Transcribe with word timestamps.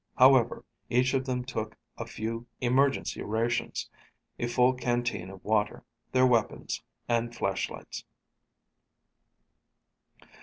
However, 0.17 0.65
each 0.89 1.13
of 1.13 1.25
them 1.27 1.43
took 1.45 1.77
a 1.95 2.07
few 2.07 2.47
emergency 2.59 3.21
rations, 3.21 3.87
a 4.39 4.47
full 4.47 4.73
canteen 4.73 5.29
of 5.29 5.45
water, 5.45 5.83
their 6.11 6.25
weapons, 6.25 6.81
and 7.07 7.35
flashlights. 7.35 8.03